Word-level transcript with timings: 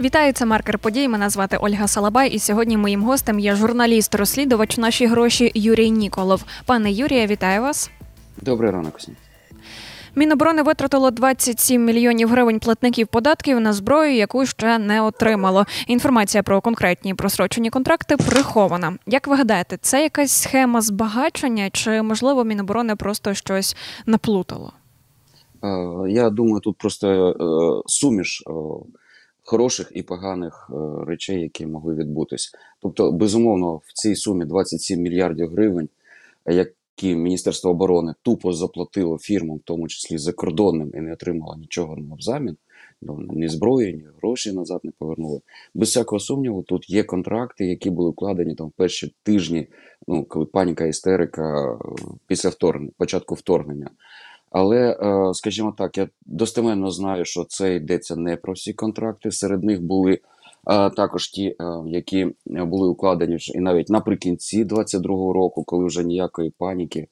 Вітаю, 0.00 0.32
це 0.32 0.46
маркер 0.46 0.78
подій. 0.78 1.08
Мене 1.08 1.30
звати 1.30 1.56
Ольга 1.56 1.88
Салабай, 1.88 2.30
і 2.30 2.38
сьогодні 2.38 2.76
моїм 2.76 3.02
гостем 3.02 3.38
є 3.38 3.54
журналіст-розслідувач 3.54 4.78
наші 4.78 5.06
гроші 5.06 5.52
Юрій 5.54 5.90
Ніколов. 5.90 6.44
Пане 6.66 6.92
Юрія, 6.92 7.26
вітаю 7.26 7.62
вас. 7.62 7.90
Добрий 8.42 8.70
ранок 8.70 8.98
всім. 8.98 9.16
Міноборони 10.16 10.62
витратило 10.62 11.10
27 11.10 11.84
мільйонів 11.84 12.28
гривень 12.28 12.58
платників 12.60 13.06
податків 13.06 13.60
на 13.60 13.72
зброю, 13.72 14.14
яку 14.14 14.46
ще 14.46 14.78
не 14.78 15.02
отримало. 15.02 15.66
Інформація 15.86 16.42
про 16.42 16.60
конкретні 16.60 17.14
просрочені 17.14 17.70
контракти 17.70 18.16
прихована. 18.16 18.98
Як 19.06 19.26
ви 19.26 19.36
гадаєте, 19.36 19.78
це 19.80 20.02
якась 20.02 20.32
схема 20.32 20.80
збагачення, 20.80 21.70
чи 21.70 22.02
можливо 22.02 22.44
Міноборони 22.44 22.96
просто 22.96 23.34
щось 23.34 23.76
наплутало? 24.06 24.72
Е, 25.64 26.10
Я 26.10 26.30
думаю, 26.30 26.60
тут 26.60 26.78
просто 26.78 27.08
е, 27.08 27.34
суміш 27.86 28.42
е, 28.46 28.52
хороших 29.44 29.92
і 29.94 30.02
поганих 30.02 30.70
е, 30.70 31.04
речей, 31.04 31.40
які 31.40 31.66
могли 31.66 31.94
відбутись. 31.94 32.52
Тобто, 32.80 33.12
безумовно, 33.12 33.76
в 33.76 33.92
цій 33.92 34.16
сумі 34.16 34.44
27 34.44 35.00
мільярдів 35.00 35.50
гривень, 35.50 35.88
які 36.46 37.16
Міністерство 37.16 37.70
оборони 37.70 38.14
тупо 38.22 38.52
заплатило 38.52 39.18
фірмам, 39.18 39.56
в 39.56 39.62
тому 39.64 39.88
числі 39.88 40.18
закордонним, 40.18 40.92
і 40.94 41.00
не 41.00 41.12
отримало 41.12 41.56
нічого 41.56 41.96
навзамін. 41.96 42.56
ну, 43.02 43.18
Ні 43.30 43.48
зброї, 43.48 43.94
ні 43.94 44.04
гроші 44.18 44.52
назад 44.52 44.80
не 44.84 44.90
повернули. 44.98 45.40
Без 45.74 45.88
всякого 45.88 46.20
сумніву, 46.20 46.62
тут 46.62 46.90
є 46.90 47.02
контракти, 47.02 47.66
які 47.66 47.90
були 47.90 48.10
вкладені 48.10 48.54
там 48.54 48.66
в 48.66 48.72
перші 48.72 49.14
тижні, 49.22 49.66
ну 50.08 50.24
коли 50.24 50.46
паніка 50.46 50.86
істерика 50.86 51.72
е, 51.72 51.78
після 52.26 52.48
вторгнення, 52.48 52.92
початку 52.98 53.34
вторгнення. 53.34 53.90
Але, 54.54 54.98
е, 55.02 55.34
скажімо 55.34 55.74
так, 55.78 55.98
я 55.98 56.08
достеменно 56.26 56.90
знаю, 56.90 57.24
що 57.24 57.44
це 57.44 57.74
йдеться 57.74 58.16
не 58.16 58.36
про 58.36 58.52
всі 58.52 58.72
контракти. 58.72 59.30
Серед 59.30 59.64
них 59.64 59.82
були 59.82 60.12
е, 60.12 60.18
також 60.90 61.28
ті, 61.28 61.46
е, 61.46 61.54
які 61.86 62.26
були 62.46 62.88
укладені 62.88 63.36
і 63.54 63.60
навіть 63.60 63.88
наприкінці 63.88 64.64
22-го 64.64 65.32
року, 65.32 65.64
коли 65.64 65.84
вже 65.84 66.04
ніякої 66.04 66.50
паніки, 66.50 67.08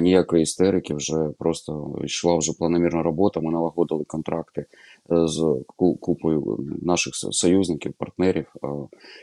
ніякої 0.00 0.42
істерики, 0.42 0.94
вже 0.94 1.30
просто 1.38 1.98
йшла 2.04 2.36
вже 2.36 2.52
планомірна 2.52 3.02
робота. 3.02 3.40
Ми 3.40 3.52
налагодили 3.52 4.04
контракти 4.04 4.66
з 5.10 5.64
купою 6.00 6.58
наших 6.82 7.14
союзників, 7.14 7.92
партнерів. 7.98 8.46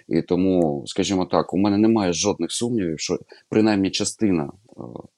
І 0.07 0.21
тому, 0.21 0.83
скажімо 0.85 1.25
так, 1.25 1.53
у 1.53 1.57
мене 1.57 1.77
немає 1.77 2.13
жодних 2.13 2.51
сумнівів, 2.51 2.99
що 2.99 3.19
принаймні 3.49 3.91
частина, 3.91 4.51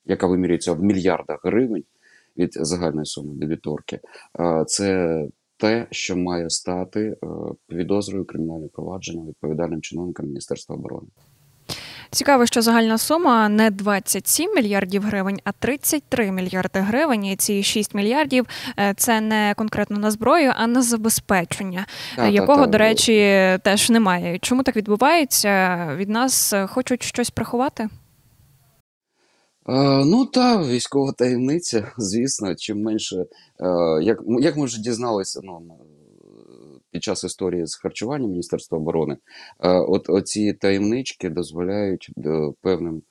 яка 0.06 0.28
вимірюється 0.28 0.74
в 0.74 0.84
мільярдах 0.84 1.40
гривень 1.44 1.84
від 2.38 2.50
загальної 2.54 3.06
суми 3.06 3.34
дебіторки, 3.36 4.00
це 4.68 5.22
те, 5.58 5.88
що 5.92 6.18
має 6.18 6.50
стати 6.50 7.00
е, 7.00 7.18
підозрою 7.68 8.26
кримінального 8.26 8.70
провадження 8.70 9.26
відповідальним 9.28 9.82
чиновникам 9.82 10.26
Міністерства 10.26 10.76
оборони. 10.76 11.08
Цікаво, 12.12 12.46
що 12.46 12.62
загальна 12.62 12.98
сума 12.98 13.50
не 13.50 13.72
27 13.72 14.56
мільярдів 14.56 15.04
гривень, 15.04 15.40
а 15.44 15.52
33 15.52 16.32
мільярди 16.32 16.80
гривень. 16.80 17.26
І 17.26 17.36
ці 17.36 17.64
6 17.64 17.94
мільярдів 17.94 18.46
е, 18.80 18.94
це 18.98 19.22
не 19.22 19.54
конкретно 19.58 19.98
на 19.98 20.12
зброю, 20.12 20.52
а 20.56 20.68
на 20.68 20.82
забезпечення, 20.82 21.86
Та, 22.16 22.28
якого, 22.28 22.60
та, 22.60 22.66
та. 22.66 22.72
до 22.72 22.78
речі, 22.78 23.14
теж 23.64 23.90
немає. 23.90 24.40
Чому 24.40 24.64
так 24.64 24.76
відбувається? 24.76 25.78
Від 25.96 26.10
нас 26.10 26.54
е, 26.54 26.68
хочуть 26.68 27.04
щось 27.04 27.30
приховати? 27.30 27.90
Е, 29.70 30.06
ну 30.06 30.26
та 30.26 30.64
військова 30.64 31.12
таємниця, 31.12 31.92
звісно, 31.98 32.56
чим 32.56 32.82
менше, 32.82 33.16
е, 33.16 33.26
як, 34.04 34.22
як 34.28 34.58
ми 34.58 34.66
вже 34.66 34.82
дізналися 34.82 35.40
ну, 35.44 35.62
під 36.92 37.04
час 37.04 37.24
історії 37.24 37.68
з 37.68 37.76
харчуванням 37.76 38.30
Міністерства 38.30 38.78
оборони, 38.78 39.18
е, 39.60 39.70
от 39.70 40.10
оці 40.10 40.54
таємнички 40.54 41.30
дозволяють 41.30 42.10
певним 42.62 43.02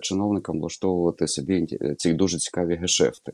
чиновникам 0.00 0.60
влаштовувати 0.60 1.28
собі 1.28 1.66
ці 1.98 2.12
дуже 2.12 2.38
цікаві 2.38 2.74
гешефти. 2.76 3.32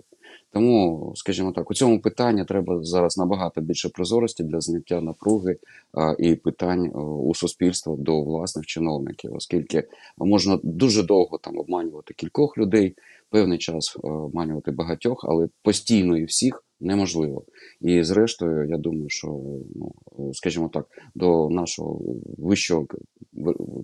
Тому, 0.53 1.13
скажімо 1.17 1.53
так, 1.53 1.71
у 1.71 1.75
цьому 1.75 2.01
питанні 2.01 2.45
треба 2.45 2.85
зараз 2.85 3.19
набагато 3.19 3.61
більше 3.61 3.89
прозорості 3.89 4.45
для 4.45 4.61
зняття 4.61 5.01
напруги 5.01 5.57
е, 5.99 6.17
і 6.19 6.35
питань 6.35 6.91
у 6.97 7.35
суспільства 7.35 7.97
до 7.99 8.23
власних 8.23 8.67
чиновників, 8.67 9.35
оскільки 9.35 9.89
можна 10.19 10.59
дуже 10.63 11.03
довго 11.03 11.39
там 11.39 11.59
обманювати 11.59 12.15
кількох 12.15 12.59
людей, 12.59 12.95
певний 13.31 13.59
час 13.59 13.97
обманювати 14.03 14.71
багатьох, 14.71 15.25
але 15.29 15.49
постійно 15.63 16.17
і 16.17 16.25
всіх 16.25 16.65
неможливо. 16.81 17.45
І 17.81 18.03
зрештою, 18.03 18.69
я 18.69 18.79
думаю, 18.79 19.09
що 19.09 19.41
ну 19.75 19.93
скажімо 20.33 20.71
так, 20.73 20.87
до 21.15 21.49
нашого 21.51 22.01
вищого 22.39 22.87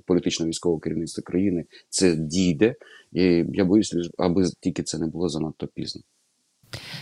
політично-військового 0.06 0.80
керівництва 0.80 1.22
країни 1.22 1.64
це 1.88 2.16
дійде. 2.16 2.74
І 3.12 3.44
я 3.52 3.64
боюсь, 3.64 3.94
аби 4.18 4.44
тільки 4.60 4.82
це 4.82 4.98
не 4.98 5.06
було 5.06 5.28
занадто 5.28 5.66
пізно. 5.66 6.02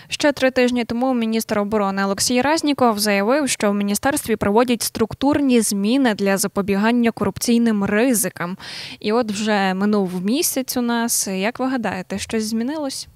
Ще 0.09 0.33
три 0.33 0.51
тижні 0.51 0.85
тому 0.85 1.15
міністр 1.15 1.59
оборони 1.59 2.05
Олексій 2.05 2.43
Разніков 2.43 2.99
заявив, 2.99 3.49
що 3.49 3.71
в 3.71 3.75
міністерстві 3.75 4.37
проводять 4.37 4.83
структурні 4.83 5.61
зміни 5.61 6.15
для 6.15 6.37
запобігання 6.37 7.11
корупційним 7.11 7.85
ризикам. 7.85 8.57
І 9.01 9.13
от 9.13 9.33
вже 9.33 9.75
минув 9.75 10.25
місяць 10.25 10.77
у 10.77 10.81
нас. 10.83 11.29
Як 11.29 11.59
ви 11.59 11.67
гадаєте, 11.67 12.19
щось 12.19 12.45
змінилось? 12.45 13.09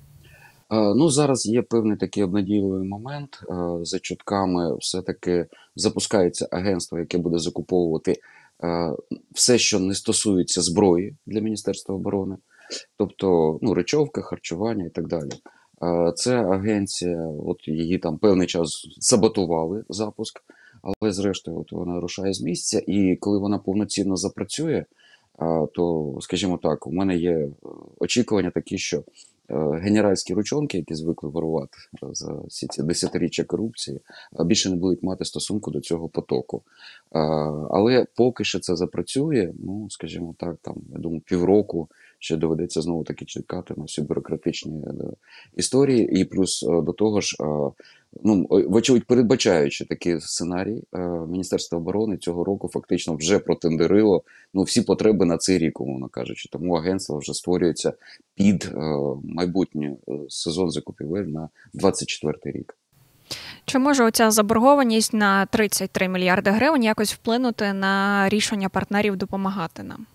Е, 0.72 0.94
Ну, 0.94 1.08
зараз 1.08 1.46
є 1.46 1.62
певний 1.62 1.96
такий 1.96 2.22
обнадійливий 2.22 2.88
момент. 2.88 3.40
Е, 3.50 3.54
За 3.82 3.98
чутками, 3.98 4.76
все-таки 4.76 5.46
запускається 5.76 6.48
агентство, 6.50 6.98
яке 6.98 7.18
буде 7.18 7.38
закуповувати 7.38 8.16
е, 8.64 8.92
все, 9.34 9.58
що 9.58 9.80
не 9.80 9.94
стосується 9.94 10.62
зброї 10.62 11.16
для 11.26 11.40
Міністерства 11.40 11.94
оборони, 11.94 12.36
тобто 12.98 13.58
ну, 13.62 13.74
речовка, 13.74 14.22
харчування 14.22 14.84
і 14.84 14.90
так 14.90 15.08
далі. 15.08 15.30
Це 16.16 16.44
агенція, 16.44 17.28
от 17.46 17.68
її 17.68 17.98
там 17.98 18.18
певний 18.18 18.46
час 18.46 18.86
саботували 19.00 19.84
запуск, 19.88 20.40
але 20.82 21.12
зрештою 21.12 21.58
от 21.60 21.72
вона 21.72 22.00
рушає 22.00 22.32
з 22.32 22.40
місця, 22.40 22.82
і 22.86 23.16
коли 23.16 23.38
вона 23.38 23.58
повноцінно 23.58 24.16
запрацює, 24.16 24.84
то, 25.74 26.14
скажімо 26.20 26.58
так, 26.62 26.86
у 26.86 26.92
мене 26.92 27.16
є 27.16 27.32
е, 27.32 27.50
очікування 27.98 28.50
такі, 28.50 28.78
що 28.78 28.98
е, 28.98 29.04
генеральські 29.82 30.34
ручонки, 30.34 30.78
які 30.78 30.94
звикли 30.94 31.30
ворувати 31.30 31.78
е, 32.02 32.06
за 32.12 32.32
всі 32.32 32.66
ці 32.66 32.82
десятиріччя 32.82 33.44
корупції, 33.44 34.00
більше 34.44 34.70
не 34.70 34.76
будуть 34.76 35.02
мати 35.02 35.24
стосунку 35.24 35.70
до 35.70 35.80
цього 35.80 36.08
потоку. 36.08 36.62
Але 37.70 38.06
поки 38.16 38.44
що 38.44 38.60
це 38.60 38.76
запрацює, 38.76 39.52
ну 39.64 39.86
скажімо 39.90 40.34
так, 40.38 40.56
там 40.62 40.76
я 40.92 40.98
думаю, 40.98 41.20
півроку 41.20 41.88
ще 42.22 42.36
доведеться 42.36 42.82
знову 42.82 43.04
таки 43.04 43.24
чекати 43.24 43.74
на 43.76 43.84
всі 43.84 44.02
бюрократичні 44.02 44.84
е, 44.86 44.92
історії, 45.56 46.20
і 46.20 46.24
плюс 46.24 46.62
е, 46.62 46.82
до 46.82 46.92
того 46.92 47.20
ж. 47.20 47.36
е, 47.40 47.70
Ну, 48.24 48.46
вочевидь, 48.50 49.04
передбачаючи 49.04 49.84
такий 49.84 50.20
сценарій, 50.20 50.82
Міністерство 51.28 51.78
оборони 51.78 52.16
цього 52.16 52.44
року 52.44 52.68
фактично 52.68 53.14
вже 53.14 53.38
протендерило 53.38 54.22
ну, 54.54 54.62
всі 54.62 54.82
потреби 54.82 55.26
на 55.26 55.38
цей 55.38 55.58
рік, 55.58 55.80
умовно 55.80 56.08
кажучи. 56.08 56.48
Тому 56.52 56.74
агентство 56.74 57.18
вже 57.18 57.34
створюється 57.34 57.92
під 58.34 58.70
майбутній 59.24 59.96
сезон 60.28 60.70
закупівель 60.70 61.24
на 61.24 61.48
24 61.74 62.58
рік. 62.58 62.76
Чи 63.64 63.78
може 63.78 64.04
оця 64.04 64.30
заборгованість 64.30 65.14
на 65.14 65.46
33 65.46 66.08
мільярди 66.08 66.50
гривень 66.50 66.84
якось 66.84 67.12
вплинути 67.14 67.72
на 67.72 68.28
рішення 68.28 68.68
партнерів 68.68 69.16
допомагати 69.16 69.82
нам? 69.82 70.06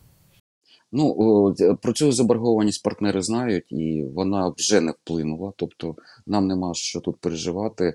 Ну, 0.91 1.55
про 1.81 1.93
цю 1.93 2.11
заборгованість 2.11 2.83
партнери 2.83 3.21
знають, 3.21 3.71
і 3.71 4.05
вона 4.15 4.53
вже 4.57 4.81
не 4.81 4.91
вплинула. 4.91 5.53
Тобто 5.55 5.95
нам 6.27 6.47
нема 6.47 6.73
що 6.73 6.99
тут 6.99 7.17
переживати. 7.17 7.93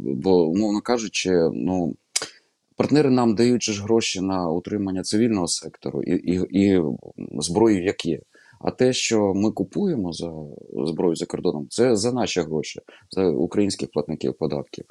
Бо, 0.00 0.44
умовно 0.44 0.80
кажучи, 0.80 1.30
ну. 1.52 1.94
Партнери 2.76 3.10
нам 3.10 3.34
дають 3.34 3.62
ж 3.62 3.82
гроші 3.82 4.20
на 4.20 4.50
утримання 4.50 5.02
цивільного 5.02 5.48
сектору 5.48 6.02
і, 6.02 6.10
і, 6.10 6.40
і 6.50 6.82
зброю, 7.38 7.84
як 7.84 8.06
є. 8.06 8.20
А 8.62 8.70
те, 8.70 8.92
що 8.92 9.34
ми 9.34 9.50
купуємо 9.50 10.12
за 10.12 10.32
зброю 10.86 11.16
за 11.16 11.26
кордоном, 11.26 11.66
це 11.70 11.96
за 11.96 12.12
наші 12.12 12.40
гроші, 12.40 12.80
за 13.10 13.28
українських 13.28 13.90
платників 13.90 14.34
податків. 14.34 14.84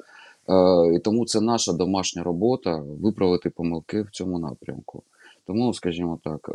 Е, 0.48 0.94
і 0.94 0.98
тому 0.98 1.26
це 1.26 1.40
наша 1.40 1.72
домашня 1.72 2.22
робота 2.22 2.82
виправити 3.00 3.50
помилки 3.50 4.02
в 4.02 4.10
цьому 4.10 4.38
напрямку. 4.38 5.02
Тому, 5.46 5.74
скажімо 5.74 6.18
так, 6.24 6.50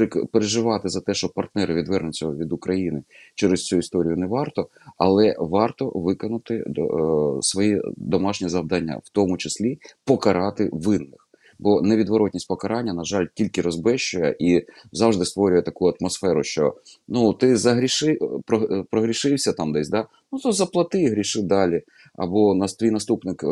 е, 0.00 0.26
переживати 0.32 0.88
за 0.88 1.00
те, 1.00 1.14
що 1.14 1.28
партнери 1.28 1.74
відвернуться 1.74 2.30
від 2.30 2.52
України 2.52 3.02
через 3.34 3.64
цю 3.64 3.76
історію 3.76 4.16
не 4.16 4.26
варто, 4.26 4.68
але 4.98 5.36
варто 5.38 5.92
виконати 5.94 6.54
е, 6.54 6.64
свої 7.40 7.82
домашні 7.96 8.48
завдання, 8.48 9.00
в 9.04 9.08
тому 9.08 9.36
числі 9.36 9.78
покарати 10.04 10.70
винних. 10.72 11.28
Бо 11.58 11.82
невідворотність 11.82 12.48
покарання, 12.48 12.92
на 12.94 13.04
жаль, 13.04 13.26
тільки 13.34 13.62
розбещує 13.62 14.36
і 14.38 14.64
завжди 14.92 15.24
створює 15.24 15.62
таку 15.62 15.92
атмосферу, 16.00 16.42
що 16.44 16.74
ну 17.08 17.32
ти 17.32 17.56
загріши, 17.56 18.18
про- 18.46 18.84
прогрішився 18.90 19.52
там 19.52 19.72
десь, 19.72 19.88
да? 19.88 20.06
ну 20.32 20.38
то 20.38 20.52
заплати 20.52 21.08
гріши 21.08 21.42
далі. 21.42 21.82
Або 22.14 22.54
нас 22.54 22.74
твій 22.74 22.90
наступник 22.90 23.44
е, 23.44 23.46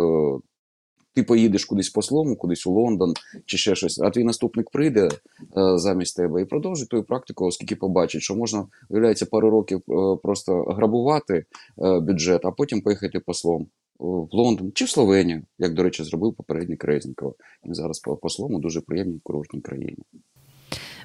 ти 1.16 1.22
поїдеш 1.22 1.64
кудись 1.64 1.90
послом, 1.90 2.36
кудись 2.36 2.66
у 2.66 2.72
Лондон 2.72 3.14
чи 3.46 3.56
ще 3.56 3.74
щось, 3.74 3.98
а 3.98 4.10
твій 4.10 4.24
наступник 4.24 4.70
прийде 4.70 5.08
е, 5.08 5.78
замість 5.78 6.16
тебе 6.16 6.42
і 6.42 6.44
продовжить 6.44 6.88
твою 6.88 7.04
практику, 7.04 7.46
оскільки 7.46 7.76
побачить, 7.76 8.22
що 8.22 8.36
можна, 8.36 8.66
виявляється, 8.88 9.26
пару 9.26 9.50
років 9.50 9.78
е, 9.78 10.16
просто 10.22 10.62
грабувати 10.62 11.44
е, 11.82 12.00
бюджет, 12.00 12.44
а 12.44 12.50
потім 12.50 12.80
поїхати 12.80 13.20
послом 13.20 13.66
в 13.98 14.28
Лондон 14.32 14.72
чи 14.74 14.84
в 14.84 14.88
Словенію, 14.88 15.42
як, 15.58 15.74
до 15.74 15.82
речі, 15.82 16.04
зробив 16.04 16.34
попередній 16.34 16.76
Резніков. 16.80 17.34
Він 17.66 17.74
зараз 17.74 17.98
по- 17.98 18.16
послом 18.16 18.54
у 18.54 18.58
дуже 18.58 18.80
приємній 18.80 19.20
курортній 19.22 19.60
країні. 19.60 19.98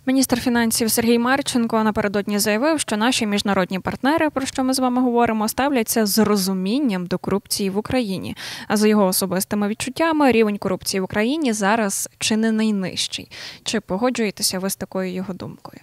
Міністр 0.05 0.39
фінансів 0.39 0.91
Сергій 0.91 1.19
Марченко 1.19 1.83
напередодні 1.83 2.39
заявив, 2.39 2.79
що 2.79 2.97
наші 2.97 3.25
міжнародні 3.25 3.79
партнери, 3.79 4.29
про 4.29 4.45
що 4.45 4.63
ми 4.63 4.73
з 4.73 4.79
вами 4.79 5.01
говоримо, 5.01 5.47
ставляться 5.47 6.05
з 6.05 6.19
розумінням 6.19 7.05
до 7.05 7.17
корупції 7.17 7.69
в 7.69 7.77
Україні. 7.77 8.35
А 8.67 8.77
за 8.77 8.87
його 8.87 9.05
особистими 9.05 9.67
відчуттями, 9.67 10.31
рівень 10.31 10.57
корупції 10.57 11.01
в 11.01 11.03
Україні 11.03 11.53
зараз 11.53 12.09
чи 12.17 12.37
не 12.37 12.51
найнижчий. 12.51 13.31
Чи 13.63 13.79
погоджуєтеся 13.79 14.59
ви 14.59 14.69
з 14.69 14.75
такою 14.75 15.13
його 15.13 15.33
думкою? 15.33 15.81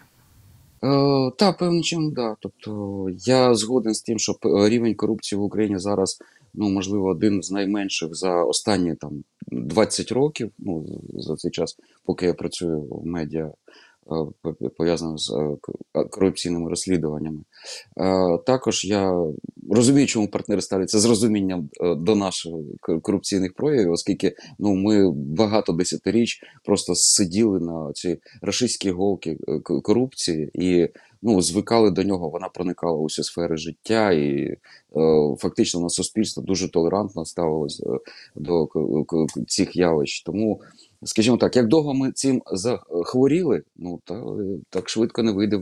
Е, 0.84 1.30
та, 1.38 1.52
певним 1.52 1.82
чином, 1.82 2.12
да. 2.12 2.36
Тобто 2.40 3.06
я 3.18 3.54
згоден 3.54 3.94
з 3.94 4.02
тим, 4.02 4.18
що 4.18 4.34
рівень 4.68 4.94
корупції 4.94 5.38
в 5.38 5.42
Україні 5.42 5.78
зараз, 5.78 6.18
ну, 6.54 6.68
можливо, 6.68 7.08
один 7.08 7.42
з 7.42 7.50
найменших 7.50 8.14
за 8.14 8.44
останні 8.44 8.94
там 8.94 9.24
20 9.52 10.12
років, 10.12 10.50
ну, 10.58 10.86
за 11.14 11.36
цей 11.36 11.50
час, 11.50 11.76
поки 12.04 12.26
я 12.26 12.34
працюю 12.34 12.80
в 12.90 13.06
медіа, 13.06 13.50
е, 14.62 14.68
пов'язано 14.76 15.18
з 15.18 15.30
е, 15.30 15.56
к- 15.92 16.04
корупційними 16.04 16.70
розслідуваннями. 16.70 17.40
Е, 18.00 18.38
Також 18.46 18.84
я 18.84 19.12
розумію, 19.70 20.06
чому 20.06 20.28
партнери 20.28 20.60
ставляться 20.62 20.98
з 20.98 21.04
розумінням 21.04 21.68
е, 21.80 21.94
до 21.94 22.16
наших 22.16 22.52
корупційних 23.02 23.54
проявів, 23.54 23.92
оскільки 23.92 24.34
ну, 24.58 24.74
ми 24.74 25.12
багато 25.12 25.72
десятиріч 25.72 26.40
просто 26.64 26.94
сиділи 26.94 27.60
на 27.60 27.92
цій 27.94 28.18
рашистській 28.42 28.90
голки 28.90 29.38
е, 29.48 29.58
корупції 29.82 30.50
і 30.54 30.88
ну, 31.22 31.42
звикали 31.42 31.90
до 31.90 32.02
нього. 32.02 32.28
Вона 32.28 32.48
проникала 32.48 32.98
у 32.98 33.04
всі 33.04 33.22
сфери 33.22 33.56
життя, 33.56 34.12
і 34.12 34.42
е, 34.42 34.58
фактично 35.38 35.80
на 35.80 35.88
суспільство 35.88 36.42
дуже 36.42 36.70
толерантно 36.70 37.24
ставилось 37.24 37.80
е, 37.80 37.98
до 38.34 38.68
цих 39.48 39.76
явищ. 39.76 40.22
Тому, 40.22 40.60
скажімо 41.04 41.36
так, 41.36 41.56
як 41.56 41.68
довго 41.68 41.94
ми 41.94 42.12
цим 42.12 42.42
захворіли, 42.52 43.62
ну 43.76 44.00
та 44.04 44.24
так 44.70 44.88
швидко 44.88 45.22
не 45.22 45.32
вийде 45.32 45.60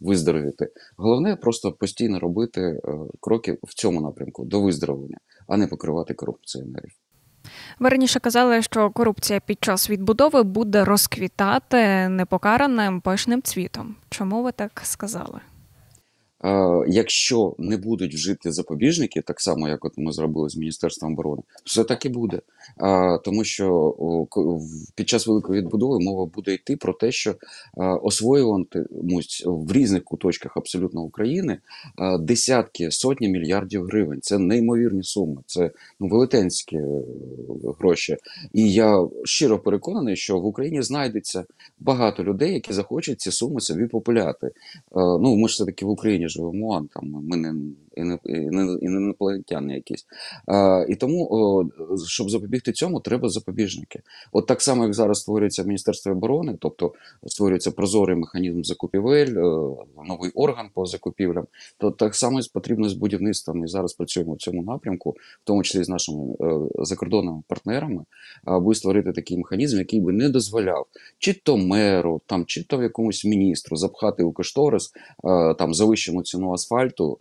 виздоровіти. 0.00 0.68
Головне 0.96 1.36
просто 1.36 1.72
постійно 1.72 2.18
робити 2.18 2.60
е, 2.60 2.80
кроки 3.20 3.58
в 3.62 3.74
цьому 3.74 4.00
напрямку 4.00 4.44
до 4.44 4.60
виздоровлення, 4.60 5.18
а 5.46 5.56
не 5.56 5.66
покривати 5.66 6.14
корупціонерів. 6.14 6.92
Ви 7.78 7.88
раніше 7.88 8.20
казали, 8.20 8.62
що 8.62 8.90
корупція 8.90 9.40
під 9.40 9.64
час 9.64 9.90
відбудови 9.90 10.42
буде 10.42 10.84
розквітати 10.84 12.08
непокараним 12.08 13.00
пишним 13.00 13.42
цвітом. 13.42 13.96
Чому 14.10 14.42
ви 14.42 14.52
так 14.52 14.80
сказали? 14.84 15.40
Е, 16.44 16.84
Якщо 16.88 17.54
не 17.58 17.76
будуть 17.76 18.14
вжити 18.14 18.52
запобіжники, 18.52 19.20
так 19.20 19.40
само 19.40 19.68
як 19.68 19.84
от 19.84 19.92
ми 19.96 20.12
зробили 20.12 20.48
з 20.48 20.56
Міністерством 20.56 21.12
оборони, 21.12 21.42
все 21.64 21.84
так 21.84 22.06
і 22.06 22.08
буде. 22.08 22.40
Е, 22.80 23.18
Тому 23.24 23.44
що 23.44 23.94
під 24.94 25.08
час 25.08 25.26
великої 25.26 25.60
відбудови 25.60 25.98
мова 26.00 26.26
буде 26.26 26.54
йти 26.54 26.76
про 26.76 26.92
те, 26.92 27.12
що 27.12 27.30
е, 27.30 27.36
освоюватимуть 27.84 29.42
в 29.46 29.72
різних 29.72 30.04
куточках 30.04 30.56
абсолютно 30.56 31.00
України 31.00 31.58
десятки, 32.20 32.90
сотні 32.90 33.28
мільярдів 33.28 33.84
гривень. 33.84 34.20
Це 34.22 34.38
неймовірні 34.38 35.02
суми, 35.02 35.42
це 35.46 35.70
ну, 36.00 36.08
велетенські 36.08 36.80
гроші. 37.78 38.16
І 38.52 38.72
я 38.72 39.08
щиро 39.24 39.58
переконаний, 39.58 40.16
що 40.16 40.38
в 40.38 40.46
Україні 40.46 40.82
знайдеться 40.82 41.44
багато 41.80 42.24
людей, 42.24 42.54
які 42.54 42.72
захочуть 42.72 43.20
ці 43.20 43.30
суми 43.30 43.60
собі 43.60 43.86
популяти. 43.86 44.50
Ну, 44.94 45.36
ми 45.36 45.48
ж 45.48 45.52
все-таки 45.52 45.86
в 45.86 45.88
Україні 45.88 46.26
живемо, 46.36 46.88
там 46.94 47.10
ми 47.10 47.36
не, 47.36 47.54
інопланетяни 48.80 49.74
якісь. 49.74 50.06
І 50.88 50.94
тому, 50.94 51.70
щоб 52.06 52.30
запобігти 52.30 52.72
цьому, 52.72 53.00
треба 53.00 53.28
запобіжники. 53.28 54.02
От 54.32 54.46
так 54.46 54.62
само, 54.62 54.84
як 54.84 54.94
зараз 54.94 55.20
створюється 55.20 55.62
Міністерство 55.62 56.12
оборони, 56.12 56.56
тобто 56.60 56.92
створюється 57.26 57.70
прозорий 57.70 58.16
механізм 58.16 58.62
закупівель, 58.62 59.26
е, 59.26 59.76
новий 60.08 60.30
орган 60.34 60.70
по 60.74 60.86
закупівлям, 60.86 61.46
то 61.78 61.90
так 61.90 62.14
само 62.14 62.40
потрібно 62.52 62.88
з 62.88 62.92
будівництвом. 62.92 63.64
І 63.64 63.68
зараз 63.68 63.92
працюємо 63.92 64.34
в 64.34 64.36
цьому 64.36 64.62
напрямку, 64.62 65.10
в 65.10 65.44
тому 65.44 65.62
числі 65.62 65.84
з 65.84 65.88
нашими 65.88 66.34
е, 66.40 66.60
закордонними 66.78 67.42
партнерами, 67.48 68.04
аби 68.44 68.74
створити 68.74 69.12
такий 69.12 69.38
механізм, 69.38 69.78
який 69.78 70.00
би 70.00 70.12
не 70.12 70.28
дозволяв 70.28 70.86
чи 71.18 71.32
то 71.32 71.56
меру, 71.56 72.20
там, 72.26 72.44
чи 72.46 72.64
то 72.64 72.82
якомусь 72.82 73.24
міністру 73.24 73.76
запхати 73.76 74.22
у 74.22 74.32
кошторис 74.32 74.92
е, 75.24 75.54
там 75.54 75.74
завищену 75.74 76.22
ціну 76.22 76.52
асфальту 76.52 77.18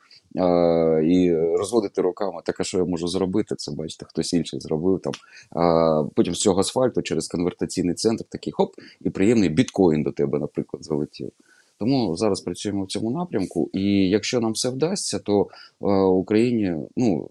і 1.03 1.35
розводити 1.35 2.01
руками, 2.01 2.41
так 2.45 2.59
а 2.59 2.63
що 2.63 2.77
я 2.77 2.85
можу 2.85 3.07
зробити? 3.07 3.55
Це 3.55 3.71
бачите, 3.71 4.05
хтось 4.05 4.33
інший 4.33 4.59
зробив 4.59 4.99
там. 4.99 5.13
Е, 5.13 6.09
потім 6.15 6.35
з 6.35 6.39
цього 6.39 6.59
асфальту 6.59 7.01
через 7.01 7.27
конвертаційний 7.27 7.95
центр 7.95 8.23
такий 8.29 8.53
хоп, 8.53 8.73
і 9.01 9.09
приємний 9.09 9.49
біткоін 9.49 10.03
до 10.03 10.11
тебе, 10.11 10.39
наприклад, 10.39 10.85
залетів. 10.85 11.31
Тому 11.79 12.15
зараз 12.15 12.41
працюємо 12.41 12.83
в 12.83 12.87
цьому 12.87 13.11
напрямку, 13.11 13.69
і 13.73 14.09
якщо 14.09 14.39
нам 14.39 14.51
все 14.51 14.69
вдасться, 14.69 15.19
то 15.19 15.47
е, 15.81 15.85
Україні, 16.01 16.75
ну 16.97 17.29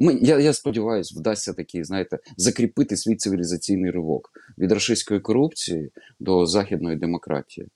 ми, 0.00 0.18
я, 0.22 0.38
я 0.38 0.52
сподіваюся, 0.52 1.14
вдасться 1.18 1.52
такий, 1.52 1.84
знаєте, 1.84 2.18
закріпити 2.36 2.96
свій 2.96 3.16
цивілізаційний 3.16 3.90
ривок 3.90 4.30
від 4.58 4.72
рашистської 4.72 5.20
корупції 5.20 5.90
до 6.20 6.46
західної 6.46 6.96
демократії. 6.96 7.66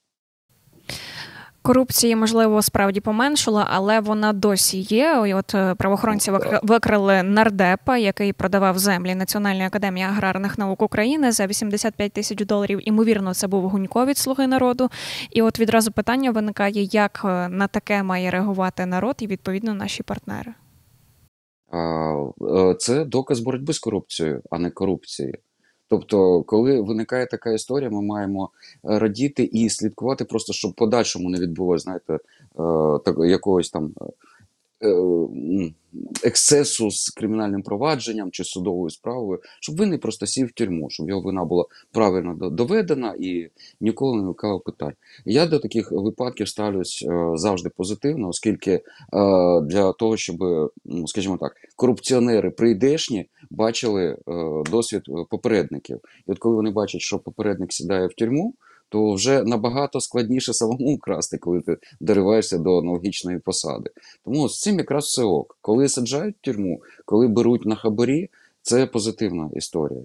Корупції, 1.61 2.15
можливо, 2.15 2.61
справді 2.61 2.99
поменшила, 2.99 3.67
але 3.69 3.99
вона 3.99 4.33
досі 4.33 4.79
є. 4.79 5.23
І 5.27 5.33
От 5.33 5.55
е, 5.55 5.75
правоохоронці 5.75 6.31
викрили 6.63 7.23
нардепа, 7.23 7.97
який 7.97 8.33
продавав 8.33 8.79
землі 8.79 9.15
Національної 9.15 9.67
академії 9.67 10.05
аграрних 10.05 10.57
наук 10.57 10.81
України 10.81 11.31
за 11.31 11.47
85 11.47 12.11
тисяч 12.11 12.45
доларів. 12.45 12.79
Імовірно, 12.83 13.33
це 13.33 13.47
був 13.47 13.69
Гунько 13.69 14.05
від 14.05 14.17
Слуги 14.17 14.47
народу. 14.47 14.89
І 15.31 15.41
от 15.41 15.59
відразу 15.59 15.91
питання 15.91 16.31
виникає, 16.31 16.83
як 16.83 17.21
е, 17.25 17.49
на 17.49 17.67
таке 17.67 18.03
має 18.03 18.31
реагувати 18.31 18.85
народ 18.85 19.15
і 19.19 19.27
відповідно 19.27 19.73
наші 19.73 20.03
партнери. 20.03 20.53
Е, 21.73 22.75
Це 22.79 23.05
доказ 23.05 23.39
боротьби 23.39 23.73
з 23.73 23.79
корупцією, 23.79 24.41
а 24.51 24.59
не 24.59 24.69
корупції. 24.69 25.33
Тобто, 25.89 26.43
коли 26.43 26.81
виникає 26.81 27.25
така 27.25 27.51
історія, 27.51 27.89
ми 27.89 28.01
маємо 28.01 28.49
е, 28.85 28.99
радіти 28.99 29.43
і 29.43 29.69
слідкувати, 29.69 30.25
просто 30.25 30.53
щоб 30.53 30.73
подальшому 30.73 31.29
не 31.29 31.39
відбулося, 31.39 31.83
знаєте, 31.83 32.13
е, 32.13 32.19
так, 33.05 33.17
якогось 33.19 33.69
там 33.69 33.91
е, 34.01 34.05
ексцесу 36.23 36.91
з 36.91 37.09
кримінальним 37.09 37.61
провадженням 37.61 38.31
чи 38.31 38.43
судовою 38.43 38.89
справою, 38.89 39.39
щоб 39.59 39.79
він 39.79 39.89
не 39.89 39.97
просто 39.97 40.25
сів 40.25 40.47
в 40.47 40.51
тюрму, 40.51 40.89
щоб 40.89 41.09
його 41.09 41.21
вина 41.21 41.45
була 41.45 41.65
правильно 41.91 42.49
доведена 42.49 43.15
і 43.19 43.49
ніколи 43.81 44.15
не 44.15 44.21
виникало 44.21 44.59
питань. 44.59 44.93
Я 45.25 45.45
до 45.45 45.59
таких 45.59 45.91
випадків 45.91 46.47
ставлюсь 46.47 47.05
е, 47.09 47.31
завжди 47.35 47.69
позитивно, 47.69 48.27
оскільки 48.27 48.71
е, 48.71 48.81
для 49.61 49.93
того, 49.93 50.17
щоб, 50.17 50.37
скажімо 51.05 51.37
так, 51.37 51.55
корупціонери 51.75 52.49
прийдешні 52.49 53.29
бачили 53.49 54.05
е, 54.05 54.17
досвід 54.71 55.01
е, 55.09 55.25
попередників. 55.29 55.99
І 56.27 56.31
от 56.31 56.39
коли 56.39 56.55
вони 56.55 56.71
бачать, 56.71 57.01
що 57.01 57.19
попередник 57.19 57.73
сідає 57.73 58.07
в 58.07 58.13
тюрму, 58.13 58.53
то 58.89 59.13
вже 59.13 59.43
набагато 59.43 60.01
складніше 60.01 60.53
самому 60.53 60.97
красти, 60.97 61.37
коли 61.37 61.61
ти 61.61 61.77
дориваєшся 61.99 62.57
до 62.57 62.77
аналогічної 62.77 63.39
посади. 63.39 63.89
Тому 64.25 64.49
з 64.49 64.61
цим 64.61 64.77
якраз 64.77 65.05
все 65.05 65.23
ок. 65.23 65.57
Коли 65.61 65.89
саджають 65.89 66.35
в 66.41 66.45
тюрму, 66.45 66.81
коли 67.05 67.27
беруть 67.27 67.65
на 67.65 67.75
хабарі, 67.75 68.29
це 68.61 68.85
позитивна 68.85 69.49
історія. 69.55 70.03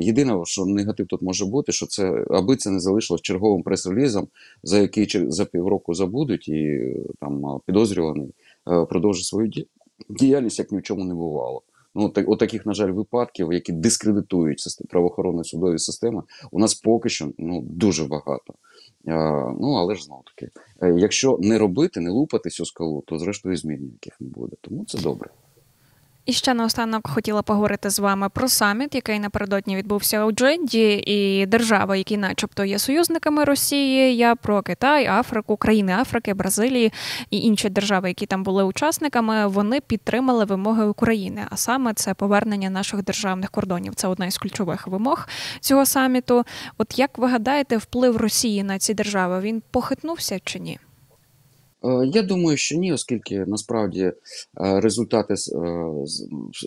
Єдине, 0.00 0.40
що 0.44 0.66
негатив 0.66 1.06
тут 1.06 1.22
може 1.22 1.46
бути, 1.46 1.72
що 1.72 1.86
це 1.86 2.24
аби 2.30 2.56
це 2.56 2.70
не 2.70 2.80
залишилось 2.80 3.20
черговим 3.20 3.62
прес-релізом, 3.62 4.28
за 4.62 4.78
який 4.78 5.30
за 5.30 5.44
півроку 5.44 5.94
забудуть, 5.94 6.48
і 6.48 6.64
е, 6.64 6.96
там 7.20 7.60
підозрюваний 7.66 8.34
е, 8.70 8.84
продовжить 8.84 9.24
свою 9.24 9.50
діяльність, 10.08 10.58
як 10.58 10.72
ні 10.72 10.78
в 10.78 10.82
чому 10.82 11.04
не 11.04 11.14
бувало. 11.14 11.62
Ну, 11.94 12.08
так, 12.08 12.28
от 12.28 12.38
таких, 12.38 12.66
на 12.66 12.74
жаль, 12.74 12.90
випадків, 12.90 13.52
які 13.52 13.72
дискредитують 13.72 14.60
систем- 14.60 15.44
судові 15.44 15.78
системи, 15.78 16.22
у 16.50 16.58
нас 16.58 16.74
поки 16.74 17.08
що 17.08 17.32
ну, 17.38 17.60
дуже 17.60 18.04
багато. 18.04 18.54
Е, 19.06 19.54
ну, 19.60 19.72
але 19.72 19.94
ж 19.94 20.04
знову 20.04 20.22
таки, 20.22 20.52
е, 20.82 20.94
якщо 20.98 21.38
не 21.40 21.58
робити, 21.58 22.00
не 22.00 22.10
лупати 22.10 22.50
цю 22.50 22.64
скалу, 22.64 23.02
то 23.06 23.18
зрештою 23.18 23.56
змін 23.56 23.80
ніяких 23.80 24.20
не 24.20 24.28
буде. 24.28 24.56
Тому 24.60 24.84
це 24.84 24.98
добре. 24.98 25.30
І 26.26 26.32
ще 26.32 26.54
наостанок 26.54 27.08
хотіла 27.08 27.42
поговорити 27.42 27.90
з 27.90 27.98
вами 27.98 28.28
про 28.28 28.48
саміт, 28.48 28.94
який 28.94 29.20
напередодні 29.20 29.76
відбувся 29.76 30.24
у 30.24 30.32
Джедді, 30.32 31.02
і 31.06 31.46
держави, 31.46 31.98
які, 31.98 32.16
начебто, 32.16 32.64
є 32.64 32.78
союзниками 32.78 33.44
Росії. 33.44 34.16
Я 34.16 34.34
про 34.34 34.62
Китай, 34.62 35.06
Африку, 35.06 35.56
країни 35.56 35.92
Африки, 35.92 36.34
Бразилії 36.34 36.92
і 37.30 37.38
інші 37.38 37.68
держави, 37.68 38.08
які 38.08 38.26
там 38.26 38.42
були 38.42 38.64
учасниками, 38.64 39.46
вони 39.46 39.80
підтримали 39.80 40.44
вимоги 40.44 40.84
України. 40.84 41.46
А 41.50 41.56
саме 41.56 41.94
це 41.94 42.14
повернення 42.14 42.70
наших 42.70 43.02
державних 43.02 43.50
кордонів. 43.50 43.94
Це 43.94 44.08
одна 44.08 44.26
із 44.26 44.38
ключових 44.38 44.86
вимог 44.86 45.28
цього 45.60 45.86
саміту. 45.86 46.44
От 46.78 46.98
як 46.98 47.18
ви 47.18 47.28
гадаєте, 47.28 47.76
вплив 47.76 48.16
Росії 48.16 48.62
на 48.62 48.78
ці 48.78 48.94
держави 48.94 49.40
він 49.40 49.62
похитнувся 49.70 50.38
чи 50.44 50.58
ні? 50.58 50.78
Е, 51.84 52.06
Я 52.12 52.22
думаю, 52.22 52.56
що 52.56 52.76
ні, 52.76 52.92
оскільки 52.92 53.44
насправді 53.46 54.02
е, 54.02 54.12
результати 54.56 55.34
е, 55.34 55.36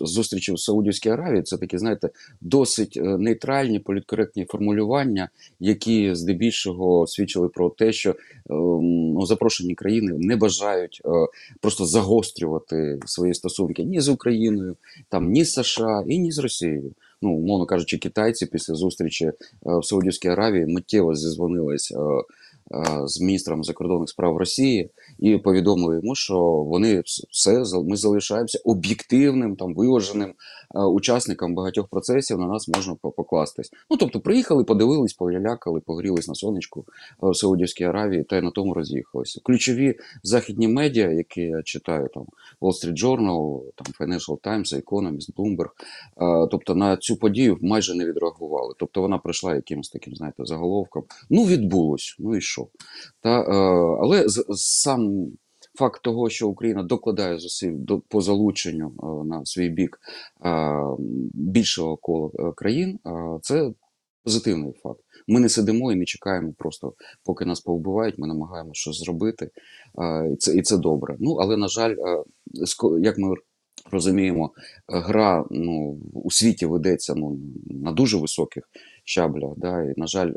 зустрічі 0.04 0.52
в 0.52 0.58
Саудівській 0.58 1.08
Аравії 1.08 1.42
це 1.42 1.58
такі, 1.58 1.78
знаєте, 1.78 2.10
досить 2.40 2.98
нейтральні, 3.02 3.78
політкоректні 3.78 4.44
формулювання, 4.44 5.28
які 5.60 6.14
здебільшого 6.14 7.06
свідчили 7.06 7.48
про 7.48 7.70
те, 7.70 7.92
що 7.92 8.14
ну, 8.50 9.26
запрошені 9.26 9.74
країни 9.74 10.12
не 10.18 10.36
бажають 10.36 11.02
просто 11.60 11.86
загострювати 11.86 12.98
свої 13.06 13.34
стосунки 13.34 13.84
ні 13.84 14.00
з 14.00 14.08
Україною, 14.08 14.76
там 15.08 15.30
ні 15.30 15.44
з 15.44 15.52
США 15.52 16.04
і 16.08 16.18
ні 16.18 16.32
з 16.32 16.38
Росією. 16.38 16.92
Ну, 17.22 17.30
умовно 17.30 17.66
кажучи, 17.66 17.98
китайці 17.98 18.46
після 18.46 18.74
зустрічі 18.74 19.32
в 19.62 19.84
Саудівській 19.84 20.28
Аравії 20.28 20.66
миттєво 20.66 21.14
зізвонились. 21.14 21.94
Е, 22.74 23.08
З 23.08 23.20
міністром 23.20 23.64
закордонних 23.64 24.08
справ 24.08 24.36
Росії 24.36 24.90
і 25.24 25.38
повідомили 25.38 25.96
йому, 25.96 26.14
що 26.14 26.40
вони 26.40 27.02
все 27.30 27.64
ми 27.84 27.96
залишаємося 27.96 28.60
об'єктивним, 28.64 29.56
там 29.56 29.74
виваженим 29.74 30.34
е, 30.74 30.80
учасником 30.84 31.54
багатьох 31.54 31.88
процесів. 31.88 32.38
На 32.38 32.46
нас 32.46 32.68
можна 32.68 32.94
покластись. 32.94 33.70
Ну 33.90 33.96
тобто, 33.96 34.20
приїхали, 34.20 34.64
подивились, 34.64 35.12
полялякали, 35.14 35.80
погрілись 35.80 36.28
на 36.28 36.34
сонечку 36.34 36.84
е, 36.88 37.30
в 37.30 37.36
Саудівській 37.36 37.84
Аравії, 37.84 38.24
та 38.24 38.36
й 38.36 38.42
на 38.42 38.50
тому 38.50 38.74
роз'їхалися. 38.74 39.40
Ключові 39.44 39.94
західні 40.22 40.68
медіа, 40.68 41.10
які 41.10 41.40
я 41.40 41.62
читаю, 41.62 42.08
там 42.14 42.26
Wall 42.60 42.70
Street 42.72 43.04
Journal, 43.04 43.62
там 43.74 44.08
Financial 44.08 44.38
Times, 44.40 44.82
Economist, 44.84 45.34
Bloomberg, 45.36 45.70
е, 46.44 46.48
тобто 46.50 46.74
на 46.74 46.96
цю 46.96 47.16
подію 47.16 47.58
майже 47.60 47.94
не 47.94 48.04
відреагували. 48.04 48.74
Тобто 48.78 49.00
вона 49.00 49.18
прийшла 49.18 49.54
якимось 49.54 49.88
таким, 49.88 50.14
знаєте, 50.14 50.44
заголовком. 50.44 51.04
Ну, 51.30 51.44
відбулось, 51.44 52.16
ну 52.18 52.36
і 52.36 52.40
що? 52.40 52.66
Та, 53.20 53.30
але 54.00 54.28
з- 54.28 54.44
сам 54.50 55.13
факт 55.74 56.02
того, 56.02 56.30
що 56.30 56.48
Україна 56.48 56.82
докладає 56.82 57.38
зусиль 57.38 57.74
до, 57.74 57.98
по 57.98 58.20
залученню 58.20 58.86
е, 58.86 59.26
на 59.28 59.44
свій 59.44 59.68
бік 59.68 60.00
е, 60.44 60.74
більшого 61.34 61.96
кола 61.96 62.30
е, 62.38 62.52
країн, 62.56 62.98
це 63.42 63.70
позитивний 64.24 64.72
факт. 64.72 65.00
Ми 65.28 65.40
не 65.40 65.48
сидимо 65.48 65.92
і 65.92 65.96
не 65.96 66.04
чекаємо 66.04 66.52
просто, 66.58 66.94
поки 67.24 67.44
нас 67.44 67.60
повбивають, 67.60 68.18
ми 68.18 68.26
намагаємося 68.26 68.80
щось 68.80 68.98
зробити. 68.98 69.50
І, 70.32 70.36
це, 70.36 70.56
і 70.56 70.62
це 70.62 70.76
добре. 70.76 71.16
Ну, 71.20 71.34
але, 71.34 71.56
на 71.56 71.68
жаль, 71.68 71.96
як 73.00 73.18
ми 73.18 73.34
розуміємо, 73.90 74.50
гра 74.88 75.44
ну, 75.50 75.98
у 76.12 76.30
світі 76.30 76.66
ведеться 76.66 77.14
ну, 77.16 77.38
на 77.66 77.92
дуже 77.92 78.18
високих 78.18 78.68
щаблях. 79.04 79.50
Да? 79.56 79.82
І, 79.82 79.94
на 79.96 80.06
жаль, 80.06 80.32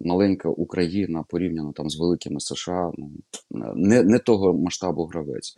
маленька 0.00 0.48
Україна 0.48 1.24
порівняно 1.28 1.72
там 1.72 1.90
з 1.90 1.98
великими 1.98 2.40
США, 2.40 2.92
ну, 2.98 3.10
не, 3.74 4.02
не 4.02 4.18
того 4.18 4.52
масштабу 4.52 5.04
гравець. 5.04 5.54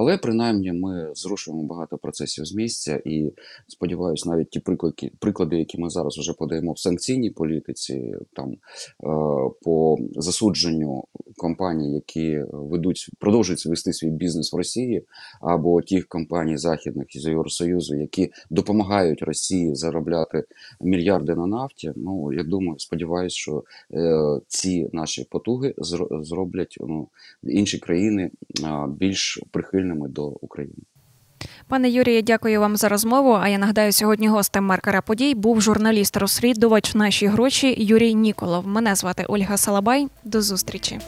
Але 0.00 0.18
принаймні 0.18 0.72
ми 0.72 1.10
зрушуємо 1.14 1.62
багато 1.62 1.98
процесів 1.98 2.44
з 2.44 2.54
місця, 2.54 3.02
і 3.04 3.32
сподіваюся, 3.68 4.30
навіть 4.30 4.50
ті 4.50 4.60
приклади, 4.60 5.12
приклади, 5.18 5.56
які 5.58 5.78
ми 5.78 5.90
зараз 5.90 6.18
вже 6.18 6.32
подаємо 6.32 6.72
в 6.72 6.78
санкційній 6.78 7.30
політиці, 7.30 8.14
там 8.32 8.50
е, 8.52 8.56
по 9.62 9.98
засудженню 10.16 11.04
компаній, 11.36 11.94
які 11.94 12.44
ведуть, 12.52 13.10
продовжують 13.18 13.66
вести 13.66 13.92
свій 13.92 14.10
бізнес 14.10 14.52
в 14.52 14.56
Росії, 14.56 15.04
або 15.40 15.82
тих 15.82 16.08
компаній 16.08 16.56
західних 16.56 17.16
із 17.16 17.26
Євросоюзу, 17.26 17.96
які 17.96 18.32
допомагають 18.50 19.22
Росії 19.22 19.74
заробляти 19.74 20.44
мільярди 20.80 21.34
на 21.34 21.46
нафті. 21.46 21.92
Ну 21.96 22.32
я 22.32 22.42
думаю, 22.42 22.78
сподіваюся, 22.78 23.36
що 23.36 23.64
е, 23.94 24.40
ці 24.48 24.88
наші 24.92 25.26
потуги 25.30 25.74
зро- 25.78 26.24
зроблять 26.24 26.76
ну, 26.80 27.08
інші 27.42 27.78
країни 27.78 28.30
більш 28.88 29.42
прихильними 29.90 30.08
до 30.08 30.26
України. 30.26 30.74
Пане 31.68 31.90
Юрію, 31.90 32.22
дякую 32.22 32.60
вам 32.60 32.76
за 32.76 32.88
розмову. 32.88 33.32
А 33.32 33.48
я 33.48 33.58
нагадаю, 33.58 33.92
сьогодні 33.92 34.28
гостем 34.28 34.64
маркера 34.64 35.02
подій 35.02 35.34
був 35.34 35.60
журналіст-розслідувач 35.60 36.94
наші 36.94 37.26
гроші 37.26 37.74
Юрій 37.78 38.14
Ніколов. 38.14 38.66
Мене 38.66 38.94
звати 38.94 39.24
Ольга 39.28 39.56
Салабай. 39.56 40.08
До 40.24 40.42
зустрічі. 40.42 40.98